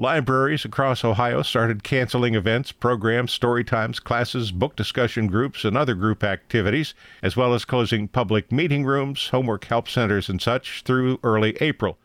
Libraries 0.00 0.64
across 0.64 1.04
Ohio 1.04 1.42
started 1.42 1.82
canceling 1.82 2.36
events, 2.36 2.70
programs, 2.70 3.32
story 3.32 3.64
times, 3.64 3.98
classes, 3.98 4.52
book 4.52 4.76
discussion 4.76 5.26
groups, 5.26 5.64
and 5.64 5.76
other 5.76 5.96
group 5.96 6.22
activities, 6.22 6.94
as 7.20 7.36
well 7.36 7.52
as 7.52 7.64
closing 7.64 8.06
public 8.06 8.52
meeting 8.52 8.84
rooms, 8.84 9.30
homework 9.30 9.64
help 9.64 9.88
centers, 9.88 10.28
and 10.28 10.40
such 10.40 10.82
through 10.82 11.18
early 11.24 11.56
April. 11.60 11.98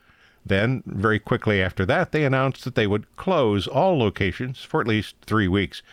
Then, 0.43 0.81
very 0.87 1.19
quickly 1.19 1.61
after 1.61 1.85
that, 1.85 2.11
they 2.11 2.25
announced 2.25 2.63
that 2.63 2.73
they 2.73 2.87
would 2.87 3.15
close 3.15 3.67
all 3.67 3.99
locations 3.99 4.63
for 4.63 4.81
at 4.81 4.87
least 4.87 5.15
three 5.27 5.47
weeks. 5.47 5.83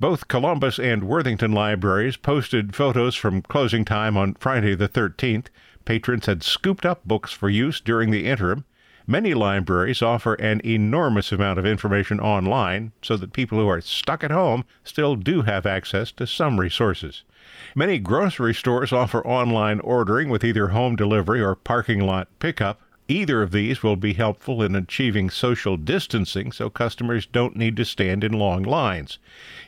Both 0.00 0.28
Columbus 0.28 0.78
and 0.78 1.04
Worthington 1.04 1.52
libraries 1.52 2.16
posted 2.16 2.74
photos 2.74 3.16
from 3.16 3.42
closing 3.42 3.84
time 3.84 4.16
on 4.16 4.32
Friday 4.40 4.74
the 4.74 4.88
13th. 4.88 5.48
Patrons 5.84 6.24
had 6.24 6.42
scooped 6.42 6.86
up 6.86 7.04
books 7.04 7.32
for 7.32 7.50
use 7.50 7.82
during 7.82 8.10
the 8.10 8.24
interim. 8.24 8.64
Many 9.10 9.34
libraries 9.34 10.02
offer 10.02 10.34
an 10.34 10.60
enormous 10.64 11.32
amount 11.32 11.58
of 11.58 11.66
information 11.66 12.20
online 12.20 12.92
so 13.02 13.16
that 13.16 13.32
people 13.32 13.58
who 13.58 13.66
are 13.66 13.80
stuck 13.80 14.22
at 14.22 14.30
home 14.30 14.64
still 14.84 15.16
do 15.16 15.42
have 15.42 15.66
access 15.66 16.12
to 16.12 16.28
some 16.28 16.60
resources. 16.60 17.24
Many 17.74 17.98
grocery 17.98 18.54
stores 18.54 18.92
offer 18.92 19.26
online 19.26 19.80
ordering 19.80 20.28
with 20.28 20.44
either 20.44 20.68
home 20.68 20.94
delivery 20.94 21.42
or 21.42 21.56
parking 21.56 21.98
lot 21.98 22.28
pickup. 22.38 22.80
Either 23.08 23.42
of 23.42 23.50
these 23.50 23.82
will 23.82 23.96
be 23.96 24.12
helpful 24.12 24.62
in 24.62 24.76
achieving 24.76 25.28
social 25.28 25.76
distancing 25.76 26.52
so 26.52 26.70
customers 26.70 27.26
don't 27.26 27.56
need 27.56 27.76
to 27.78 27.84
stand 27.84 28.22
in 28.22 28.30
long 28.32 28.62
lines. 28.62 29.18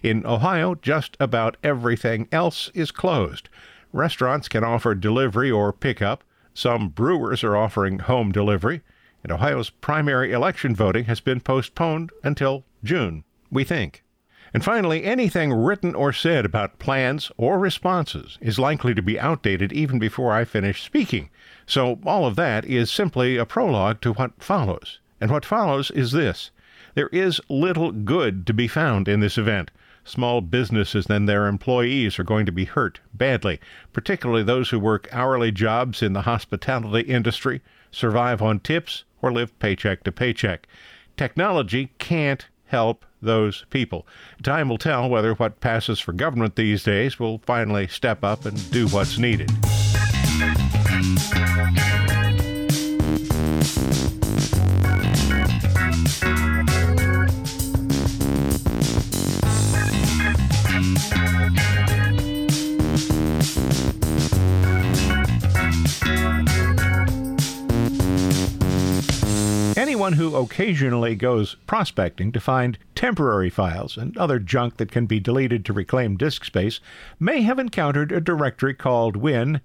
In 0.04 0.24
Ohio, 0.24 0.76
just 0.76 1.16
about 1.18 1.56
everything 1.64 2.28
else 2.30 2.70
is 2.74 2.92
closed. 2.92 3.48
Restaurants 3.92 4.48
can 4.48 4.62
offer 4.62 4.94
delivery 4.94 5.50
or 5.50 5.72
pickup. 5.72 6.22
Some 6.54 6.90
brewers 6.90 7.42
are 7.42 7.56
offering 7.56 7.98
home 7.98 8.30
delivery 8.30 8.82
and 9.22 9.32
Ohio's 9.32 9.70
primary 9.70 10.32
election 10.32 10.74
voting 10.74 11.04
has 11.04 11.20
been 11.20 11.40
postponed 11.40 12.10
until 12.22 12.64
June, 12.82 13.24
we 13.50 13.64
think. 13.64 14.02
And 14.54 14.62
finally, 14.62 15.04
anything 15.04 15.52
written 15.52 15.94
or 15.94 16.12
said 16.12 16.44
about 16.44 16.78
plans 16.78 17.32
or 17.38 17.58
responses 17.58 18.36
is 18.40 18.58
likely 18.58 18.92
to 18.94 19.02
be 19.02 19.18
outdated 19.18 19.72
even 19.72 19.98
before 19.98 20.32
I 20.32 20.44
finish 20.44 20.82
speaking. 20.82 21.30
So 21.66 21.98
all 22.04 22.26
of 22.26 22.36
that 22.36 22.64
is 22.66 22.90
simply 22.90 23.38
a 23.38 23.46
prologue 23.46 24.00
to 24.02 24.12
what 24.12 24.42
follows. 24.42 25.00
And 25.20 25.30
what 25.30 25.44
follows 25.44 25.90
is 25.90 26.12
this 26.12 26.50
there 26.94 27.08
is 27.08 27.40
little 27.48 27.92
good 27.92 28.46
to 28.46 28.52
be 28.52 28.68
found 28.68 29.08
in 29.08 29.20
this 29.20 29.38
event. 29.38 29.70
Small 30.04 30.40
businesses 30.42 31.06
and 31.08 31.26
their 31.26 31.46
employees 31.46 32.18
are 32.18 32.24
going 32.24 32.44
to 32.44 32.52
be 32.52 32.64
hurt 32.64 33.00
badly, 33.14 33.60
particularly 33.92 34.42
those 34.42 34.68
who 34.68 34.78
work 34.78 35.08
hourly 35.12 35.52
jobs 35.52 36.02
in 36.02 36.12
the 36.12 36.22
hospitality 36.22 37.08
industry, 37.08 37.62
survive 37.92 38.42
on 38.42 38.58
tips, 38.58 39.04
or 39.20 39.30
live 39.30 39.56
paycheck 39.60 40.02
to 40.04 40.10
paycheck. 40.10 40.66
Technology 41.16 41.90
can't 41.98 42.46
help 42.66 43.04
those 43.20 43.64
people. 43.70 44.06
Time 44.42 44.68
will 44.68 44.78
tell 44.78 45.08
whether 45.08 45.34
what 45.34 45.60
passes 45.60 46.00
for 46.00 46.12
government 46.12 46.56
these 46.56 46.82
days 46.82 47.20
will 47.20 47.38
finally 47.46 47.86
step 47.86 48.24
up 48.24 48.44
and 48.44 48.70
do 48.72 48.88
what's 48.88 49.18
needed. 49.18 49.50
Who 70.14 70.36
occasionally 70.36 71.14
goes 71.16 71.56
prospecting 71.66 72.32
to 72.32 72.40
find 72.40 72.78
temporary 72.94 73.50
files 73.50 73.96
and 73.96 74.16
other 74.16 74.38
junk 74.38 74.76
that 74.76 74.92
can 74.92 75.06
be 75.06 75.20
deleted 75.20 75.64
to 75.64 75.72
reclaim 75.72 76.16
disk 76.16 76.44
space 76.44 76.80
may 77.18 77.42
have 77.42 77.58
encountered 77.58 78.12
a 78.12 78.20
directory 78.20 78.74
called 78.74 79.20
WinSXS. 79.20 79.60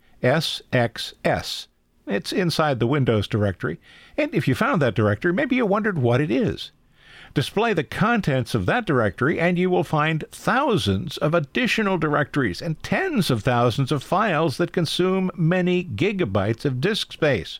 It's 2.07 2.31
inside 2.31 2.79
the 2.79 2.87
Windows 2.87 3.27
directory, 3.27 3.79
and 4.15 4.33
if 4.33 4.47
you 4.47 4.55
found 4.55 4.81
that 4.81 4.95
directory, 4.95 5.33
maybe 5.33 5.57
you 5.57 5.65
wondered 5.65 5.97
what 5.97 6.21
it 6.21 6.31
is. 6.31 6.71
Display 7.33 7.73
the 7.73 7.83
contents 7.83 8.55
of 8.55 8.65
that 8.65 8.85
directory, 8.85 9.39
and 9.39 9.59
you 9.59 9.69
will 9.69 9.83
find 9.83 10.23
thousands 10.31 11.17
of 11.17 11.33
additional 11.33 11.97
directories 11.97 12.61
and 12.61 12.81
tens 12.81 13.29
of 13.29 13.43
thousands 13.43 13.91
of 13.91 14.01
files 14.01 14.57
that 14.57 14.71
consume 14.71 15.29
many 15.35 15.83
gigabytes 15.83 16.63
of 16.63 16.79
disk 16.79 17.11
space. 17.11 17.59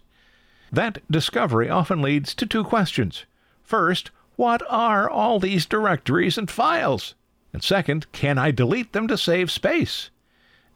That 0.72 1.00
discovery 1.10 1.70
often 1.70 2.02
leads 2.02 2.34
to 2.36 2.46
two 2.46 2.64
questions. 2.64 3.26
First, 3.64 4.12
what 4.36 4.62
are 4.70 5.10
all 5.10 5.40
these 5.40 5.66
directories 5.66 6.38
and 6.38 6.50
files? 6.50 7.16
And 7.54 7.64
second, 7.64 8.12
can 8.12 8.38
I 8.38 8.52
delete 8.52 8.94
them 8.94 9.08
to 9.08 9.18
save 9.18 9.50
space? 9.50 10.10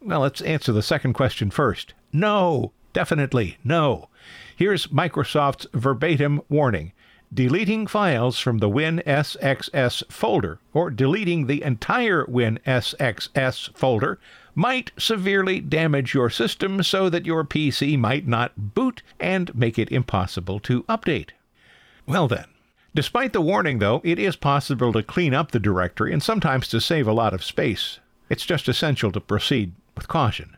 Well, 0.01 0.21
let's 0.21 0.41
answer 0.41 0.71
the 0.71 0.81
second 0.81 1.13
question 1.13 1.51
first. 1.51 1.93
No, 2.11 2.71
definitely 2.93 3.57
no. 3.63 4.09
Here's 4.55 4.87
Microsoft's 4.87 5.67
verbatim 5.73 6.41
warning. 6.49 6.93
Deleting 7.33 7.87
files 7.87 8.39
from 8.39 8.57
the 8.57 8.69
WinSXS 8.69 10.11
folder 10.11 10.59
or 10.73 10.89
deleting 10.89 11.47
the 11.47 11.61
entire 11.63 12.25
WinSXS 12.25 13.77
folder 13.77 14.19
might 14.55 14.91
severely 14.97 15.59
damage 15.59 16.13
your 16.13 16.29
system 16.29 16.83
so 16.83 17.09
that 17.09 17.25
your 17.25 17.43
PC 17.43 17.97
might 17.97 18.27
not 18.27 18.73
boot 18.73 19.01
and 19.19 19.53
make 19.55 19.79
it 19.79 19.91
impossible 19.91 20.59
to 20.59 20.83
update. 20.83 21.29
Well, 22.05 22.27
then, 22.27 22.45
despite 22.93 23.33
the 23.33 23.41
warning, 23.41 23.79
though, 23.79 24.01
it 24.03 24.19
is 24.19 24.35
possible 24.35 24.91
to 24.93 25.03
clean 25.03 25.33
up 25.33 25.51
the 25.51 25.59
directory 25.59 26.11
and 26.11 26.21
sometimes 26.21 26.67
to 26.69 26.81
save 26.81 27.07
a 27.07 27.13
lot 27.13 27.33
of 27.33 27.43
space. 27.43 27.99
It's 28.29 28.45
just 28.45 28.67
essential 28.67 29.11
to 29.11 29.21
proceed 29.21 29.73
with 29.95 30.07
caution. 30.07 30.57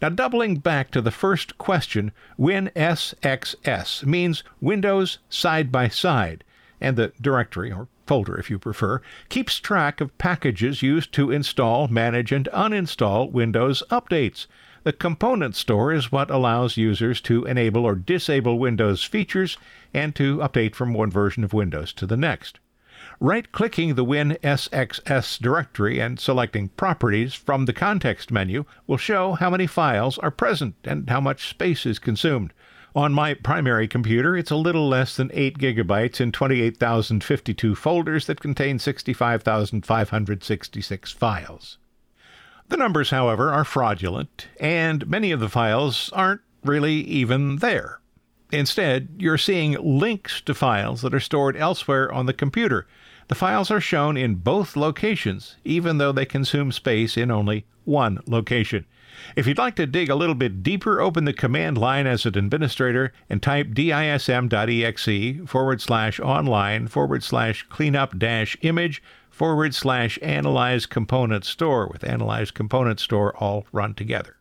Now, 0.00 0.08
doubling 0.08 0.56
back 0.56 0.90
to 0.92 1.00
the 1.00 1.10
first 1.10 1.58
question, 1.58 2.12
WinSXS 2.38 4.04
means 4.06 4.42
Windows 4.60 5.18
side 5.28 5.70
by 5.70 5.88
side, 5.88 6.42
and 6.80 6.96
the 6.96 7.12
directory, 7.20 7.70
or 7.70 7.88
folder 8.06 8.36
if 8.36 8.50
you 8.50 8.58
prefer, 8.58 9.00
keeps 9.28 9.58
track 9.58 10.00
of 10.00 10.16
packages 10.18 10.82
used 10.82 11.12
to 11.12 11.30
install, 11.30 11.88
manage, 11.88 12.32
and 12.32 12.48
uninstall 12.52 13.30
Windows 13.30 13.82
updates. 13.90 14.46
The 14.84 14.92
component 14.92 15.56
store 15.56 15.92
is 15.92 16.12
what 16.12 16.30
allows 16.30 16.76
users 16.76 17.20
to 17.22 17.44
enable 17.44 17.86
or 17.86 17.94
disable 17.94 18.58
Windows 18.58 19.02
features 19.02 19.56
and 19.94 20.14
to 20.16 20.38
update 20.38 20.74
from 20.74 20.92
one 20.92 21.10
version 21.10 21.42
of 21.42 21.54
Windows 21.54 21.92
to 21.94 22.06
the 22.06 22.18
next. 22.18 22.60
Right 23.20 23.50
clicking 23.50 23.94
the 23.94 24.04
WinSXS 24.04 25.38
directory 25.38 26.00
and 26.00 26.20
selecting 26.20 26.68
Properties 26.68 27.32
from 27.32 27.64
the 27.64 27.72
context 27.72 28.30
menu 28.30 28.64
will 28.86 28.96
show 28.96 29.32
how 29.32 29.50
many 29.50 29.66
files 29.66 30.18
are 30.18 30.30
present 30.30 30.74
and 30.84 31.08
how 31.08 31.20
much 31.20 31.48
space 31.48 31.86
is 31.86 31.98
consumed. 31.98 32.52
On 32.94 33.12
my 33.12 33.34
primary 33.34 33.88
computer, 33.88 34.36
it's 34.36 34.52
a 34.52 34.56
little 34.56 34.88
less 34.88 35.16
than 35.16 35.32
8 35.34 35.58
gigabytes 35.58 36.20
in 36.20 36.30
28,052 36.30 37.74
folders 37.74 38.26
that 38.26 38.38
contain 38.38 38.78
65,566 38.78 41.10
files. 41.10 41.78
The 42.68 42.76
numbers, 42.76 43.10
however, 43.10 43.50
are 43.50 43.64
fraudulent, 43.64 44.46
and 44.60 45.08
many 45.08 45.32
of 45.32 45.40
the 45.40 45.48
files 45.48 46.08
aren't 46.12 46.42
really 46.62 46.94
even 46.94 47.56
there. 47.56 47.98
Instead, 48.52 49.08
you're 49.18 49.38
seeing 49.38 49.72
links 49.72 50.40
to 50.42 50.54
files 50.54 51.02
that 51.02 51.14
are 51.14 51.20
stored 51.20 51.56
elsewhere 51.56 52.12
on 52.12 52.26
the 52.26 52.32
computer. 52.32 52.86
The 53.28 53.34
files 53.34 53.70
are 53.70 53.80
shown 53.80 54.16
in 54.16 54.36
both 54.36 54.76
locations, 54.76 55.56
even 55.64 55.98
though 55.98 56.12
they 56.12 56.26
consume 56.26 56.72
space 56.72 57.16
in 57.16 57.30
only 57.30 57.64
one 57.84 58.20
location. 58.26 58.84
If 59.36 59.46
you'd 59.46 59.58
like 59.58 59.76
to 59.76 59.86
dig 59.86 60.10
a 60.10 60.14
little 60.14 60.34
bit 60.34 60.62
deeper, 60.62 61.00
open 61.00 61.24
the 61.24 61.32
command 61.32 61.78
line 61.78 62.06
as 62.06 62.26
an 62.26 62.36
administrator 62.36 63.12
and 63.30 63.42
type 63.42 63.72
dism.exe 63.72 65.48
forward 65.48 65.80
slash 65.80 66.20
online 66.20 66.88
forward 66.88 67.22
slash 67.22 67.64
cleanup 67.68 68.18
dash 68.18 68.56
image 68.62 69.02
forward 69.30 69.74
slash 69.74 70.18
analyze 70.20 70.86
component 70.86 71.44
store 71.44 71.88
with 71.88 72.04
analyze 72.04 72.50
component 72.50 73.00
store 73.00 73.36
all 73.36 73.66
run 73.72 73.94
together. 73.94 74.36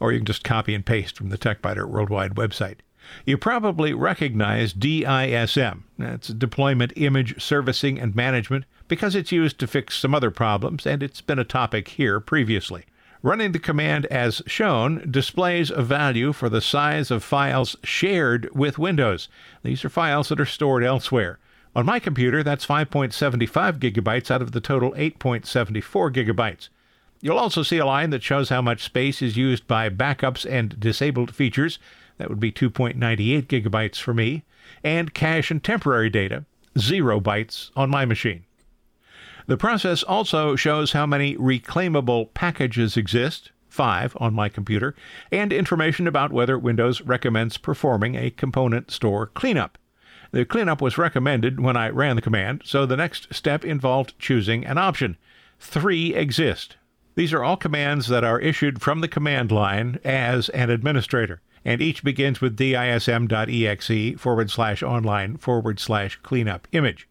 Or 0.00 0.12
you 0.12 0.18
can 0.18 0.26
just 0.26 0.44
copy 0.44 0.74
and 0.74 0.84
paste 0.84 1.16
from 1.16 1.30
the 1.30 1.38
TechByter 1.38 1.88
Worldwide 1.88 2.34
website. 2.34 2.78
You 3.24 3.38
probably 3.38 3.92
recognize 3.92 4.72
DISM. 4.72 5.84
That's 5.98 6.28
Deployment 6.28 6.92
Image 6.96 7.42
Servicing 7.42 7.98
and 7.98 8.14
Management 8.14 8.64
because 8.88 9.14
it's 9.14 9.32
used 9.32 9.58
to 9.58 9.66
fix 9.66 9.98
some 9.98 10.14
other 10.14 10.30
problems, 10.30 10.86
and 10.86 11.02
it's 11.02 11.20
been 11.20 11.38
a 11.38 11.44
topic 11.44 11.88
here 11.88 12.20
previously. 12.20 12.84
Running 13.22 13.52
the 13.52 13.58
command 13.58 14.06
as 14.06 14.42
shown 14.46 15.10
displays 15.10 15.70
a 15.70 15.82
value 15.82 16.32
for 16.32 16.48
the 16.48 16.60
size 16.60 17.10
of 17.10 17.24
files 17.24 17.76
shared 17.82 18.48
with 18.54 18.78
Windows. 18.78 19.28
These 19.62 19.84
are 19.84 19.88
files 19.88 20.28
that 20.28 20.40
are 20.40 20.46
stored 20.46 20.84
elsewhere. 20.84 21.38
On 21.74 21.84
my 21.84 21.98
computer, 21.98 22.42
that's 22.42 22.64
5.75 22.64 23.78
gigabytes 23.78 24.30
out 24.30 24.42
of 24.42 24.52
the 24.52 24.60
total 24.60 24.92
8.74 24.92 26.12
gigabytes. 26.12 26.68
You'll 27.20 27.38
also 27.38 27.62
see 27.62 27.78
a 27.78 27.86
line 27.86 28.10
that 28.10 28.22
shows 28.22 28.50
how 28.50 28.62
much 28.62 28.84
space 28.84 29.20
is 29.20 29.36
used 29.36 29.66
by 29.66 29.88
backups 29.88 30.48
and 30.48 30.78
disabled 30.78 31.34
features. 31.34 31.78
That 32.18 32.28
would 32.28 32.40
be 32.40 32.52
2.98 32.52 33.46
gigabytes 33.46 34.00
for 34.00 34.14
me. 34.14 34.44
And 34.82 35.14
cache 35.14 35.50
and 35.50 35.62
temporary 35.62 36.10
data, 36.10 36.44
0 36.78 37.20
bytes 37.20 37.70
on 37.76 37.90
my 37.90 38.04
machine. 38.04 38.44
The 39.46 39.56
process 39.56 40.02
also 40.02 40.56
shows 40.56 40.92
how 40.92 41.06
many 41.06 41.36
reclaimable 41.36 42.34
packages 42.34 42.96
exist, 42.96 43.52
five 43.68 44.16
on 44.18 44.34
my 44.34 44.48
computer, 44.48 44.94
and 45.30 45.52
information 45.52 46.08
about 46.08 46.32
whether 46.32 46.58
Windows 46.58 47.00
recommends 47.02 47.56
performing 47.56 48.16
a 48.16 48.30
component 48.30 48.90
store 48.90 49.26
cleanup. 49.26 49.78
The 50.32 50.44
cleanup 50.44 50.82
was 50.82 50.98
recommended 50.98 51.60
when 51.60 51.76
I 51.76 51.90
ran 51.90 52.16
the 52.16 52.22
command, 52.22 52.62
so 52.64 52.84
the 52.84 52.96
next 52.96 53.32
step 53.32 53.64
involved 53.64 54.18
choosing 54.18 54.66
an 54.66 54.78
option. 54.78 55.16
Three 55.60 56.12
exist. 56.14 56.76
These 57.14 57.32
are 57.32 57.44
all 57.44 57.56
commands 57.56 58.08
that 58.08 58.24
are 58.24 58.40
issued 58.40 58.82
from 58.82 59.00
the 59.00 59.08
command 59.08 59.52
line 59.52 60.00
as 60.04 60.48
an 60.50 60.70
administrator, 60.70 61.40
and 61.66 61.82
each 61.82 62.04
begins 62.04 62.40
with 62.40 62.56
dism.exe 62.56 64.20
forward 64.20 64.48
slash 64.48 64.84
online 64.84 65.36
forward 65.36 65.80
slash 65.80 66.16
cleanup 66.22 66.68
image. 66.70 67.08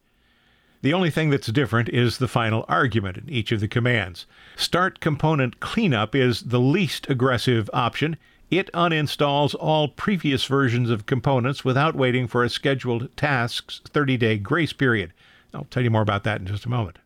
The 0.81 0.93
only 0.93 1.09
thing 1.09 1.29
that's 1.29 1.47
different 1.47 1.89
is 1.89 2.17
the 2.17 2.27
final 2.29 2.63
argument 2.69 3.17
in 3.17 3.29
each 3.29 3.51
of 3.51 3.59
the 3.59 3.67
commands. 3.67 4.25
Start 4.55 5.01
component 5.01 5.59
cleanup 5.59 6.15
is 6.15 6.43
the 6.43 6.59
least 6.59 7.09
aggressive 7.09 7.69
option. 7.73 8.15
It 8.49 8.71
uninstalls 8.73 9.55
all 9.59 9.89
previous 9.89 10.45
versions 10.45 10.89
of 10.89 11.05
components 11.05 11.65
without 11.65 11.95
waiting 11.95 12.25
for 12.25 12.41
a 12.41 12.49
scheduled 12.49 13.09
task's 13.17 13.81
30 13.85 14.15
day 14.15 14.37
grace 14.37 14.71
period. 14.71 15.11
I'll 15.53 15.65
tell 15.65 15.83
you 15.83 15.91
more 15.91 16.01
about 16.01 16.23
that 16.23 16.39
in 16.39 16.47
just 16.47 16.65
a 16.65 16.69
moment. 16.69 16.99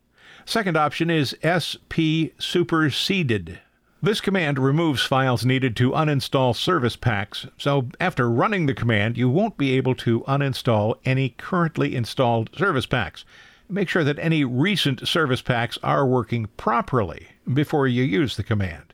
Second 0.45 0.77
option 0.77 1.09
is 1.09 1.35
SP 1.41 2.29
superseded. 2.37 3.59
This 4.01 4.21
command 4.21 4.57
removes 4.57 5.03
files 5.03 5.45
needed 5.45 5.75
to 5.77 5.91
uninstall 5.91 6.55
service 6.55 6.95
packs, 6.95 7.47
so 7.57 7.89
after 7.99 8.29
running 8.29 8.65
the 8.65 8.73
command, 8.73 9.17
you 9.17 9.29
won't 9.29 9.57
be 9.57 9.75
able 9.75 9.95
to 9.95 10.21
uninstall 10.21 10.95
any 11.03 11.29
currently 11.29 11.95
installed 11.95 12.49
service 12.55 12.85
packs 12.85 13.25
make 13.69 13.87
sure 13.87 14.03
that 14.03 14.19
any 14.19 14.43
recent 14.43 15.07
service 15.07 15.41
packs 15.41 15.77
are 15.83 16.05
working 16.05 16.47
properly 16.57 17.27
before 17.51 17.87
you 17.87 18.03
use 18.03 18.35
the 18.35 18.43
command. 18.43 18.93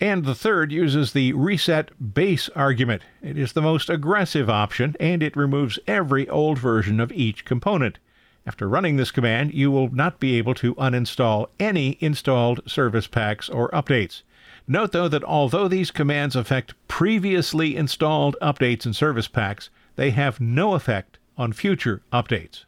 And 0.00 0.24
the 0.24 0.34
third 0.34 0.72
uses 0.72 1.12
the 1.12 1.32
reset 1.34 2.14
base 2.14 2.48
argument. 2.56 3.02
It 3.22 3.38
is 3.38 3.52
the 3.52 3.62
most 3.62 3.88
aggressive 3.88 4.50
option, 4.50 4.96
and 4.98 5.22
it 5.22 5.36
removes 5.36 5.78
every 5.86 6.28
old 6.28 6.58
version 6.58 6.98
of 6.98 7.12
each 7.12 7.44
component. 7.44 7.98
After 8.46 8.68
running 8.68 8.96
this 8.96 9.12
command, 9.12 9.54
you 9.54 9.70
will 9.70 9.88
not 9.94 10.18
be 10.18 10.36
able 10.36 10.54
to 10.54 10.74
uninstall 10.74 11.46
any 11.60 11.96
installed 12.00 12.60
service 12.66 13.06
packs 13.06 13.48
or 13.48 13.70
updates. 13.70 14.22
Note 14.66 14.92
though 14.92 15.08
that 15.08 15.24
although 15.24 15.68
these 15.68 15.90
commands 15.90 16.34
affect 16.34 16.74
previously 16.88 17.76
installed 17.76 18.36
updates 18.42 18.84
and 18.84 18.96
service 18.96 19.28
packs, 19.28 19.70
they 19.96 20.10
have 20.10 20.40
no 20.40 20.74
effect 20.74 21.18
on 21.36 21.52
future 21.52 22.02
updates. 22.12 22.64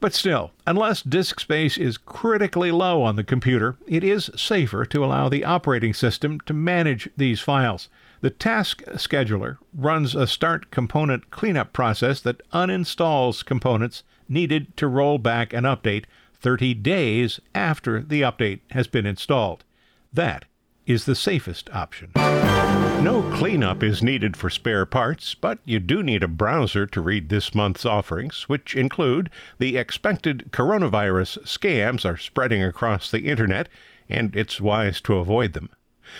But 0.00 0.12
still, 0.12 0.50
unless 0.66 1.00
disk 1.00 1.40
space 1.40 1.78
is 1.78 1.96
critically 1.96 2.70
low 2.70 3.02
on 3.02 3.16
the 3.16 3.24
computer, 3.24 3.76
it 3.86 4.04
is 4.04 4.30
safer 4.36 4.84
to 4.84 5.02
allow 5.02 5.30
the 5.30 5.44
operating 5.44 5.94
system 5.94 6.40
to 6.40 6.52
manage 6.52 7.08
these 7.16 7.40
files. 7.40 7.88
The 8.20 8.28
task 8.28 8.82
scheduler 8.96 9.56
runs 9.72 10.14
a 10.14 10.26
start 10.26 10.70
component 10.70 11.30
cleanup 11.30 11.72
process 11.72 12.20
that 12.20 12.46
uninstalls 12.50 13.44
components 13.44 14.02
needed 14.28 14.76
to 14.76 14.86
roll 14.86 15.18
back 15.18 15.52
an 15.52 15.64
update 15.64 16.04
30 16.34 16.74
days 16.74 17.40
after 17.54 18.00
the 18.00 18.20
update 18.20 18.60
has 18.70 18.86
been 18.86 19.06
installed. 19.06 19.64
That 20.12 20.44
is 20.86 21.06
the 21.06 21.14
safest 21.14 21.70
option. 21.74 22.10
No 22.14 23.22
cleanup 23.34 23.82
is 23.82 24.02
needed 24.02 24.36
for 24.36 24.50
spare 24.50 24.86
parts, 24.86 25.34
but 25.34 25.58
you 25.64 25.78
do 25.80 26.02
need 26.02 26.22
a 26.22 26.28
browser 26.28 26.86
to 26.86 27.00
read 27.00 27.28
this 27.28 27.54
month's 27.54 27.84
offerings, 27.84 28.48
which 28.48 28.74
include 28.74 29.30
the 29.58 29.76
expected 29.76 30.50
coronavirus 30.52 31.38
scams 31.44 32.04
are 32.04 32.16
spreading 32.16 32.62
across 32.62 33.10
the 33.10 33.26
internet, 33.26 33.68
and 34.08 34.34
it's 34.36 34.60
wise 34.60 35.00
to 35.02 35.16
avoid 35.16 35.52
them. 35.52 35.70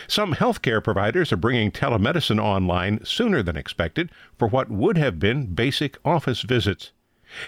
Some 0.09 0.35
healthcare 0.35 0.83
providers 0.83 1.33
are 1.33 1.37
bringing 1.37 1.71
telemedicine 1.71 2.43
online 2.43 3.05
sooner 3.05 3.43
than 3.43 3.57
expected 3.57 4.11
for 4.38 4.49
what 4.49 4.71
would 4.71 4.97
have 4.97 5.19
been 5.19 5.55
basic 5.55 5.99
office 6.05 6.43
visits. 6.43 6.93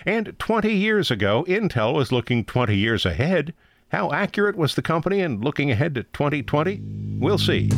And 0.05 0.38
20 0.38 0.70
years 0.72 1.11
ago, 1.11 1.44
Intel 1.49 1.94
was 1.94 2.12
looking 2.12 2.44
20 2.44 2.77
years 2.77 3.07
ahead. 3.07 3.55
How 3.90 4.12
accurate 4.12 4.57
was 4.57 4.75
the 4.75 4.83
company 4.83 5.20
in 5.20 5.40
looking 5.40 5.70
ahead 5.70 5.94
to 5.94 6.03
2020? 6.03 6.83
We'll 7.18 7.38
see. 7.38 7.70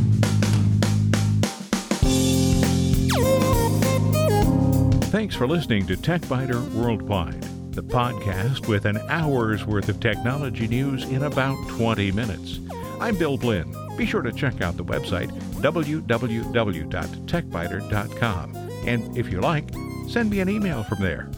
Thanks 5.11 5.35
for 5.35 5.49
listening 5.49 5.87
to 5.87 5.97
TechByter 5.97 6.71
Worldwide, 6.73 7.43
the 7.73 7.83
podcast 7.83 8.69
with 8.69 8.85
an 8.85 8.99
hour's 9.09 9.65
worth 9.67 9.89
of 9.89 9.99
technology 10.01 10.69
news 10.69 11.05
in 11.05 11.23
about 11.25 11.57
20 11.69 12.13
minutes. 12.13 12.61
I'm 13.01 13.17
Bill 13.17 13.39
Blinn. 13.39 13.75
Be 13.97 14.05
sure 14.07 14.23
to 14.23 14.33
check 14.33 14.61
out 14.61 14.77
the 14.77 14.85
website 14.85 15.31
www.techbyter.com. 15.61 18.57
And 18.87 19.19
if 19.19 19.31
you 19.31 19.41
like, 19.41 19.71
send 20.09 20.31
me 20.31 20.41
an 20.41 20.49
email 20.49 20.83
from 20.85 21.01
there. 21.01 21.29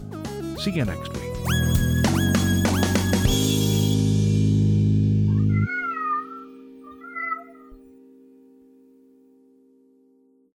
See 0.60 0.72
you 0.72 0.84
next 0.84 1.10
week. 1.14 1.29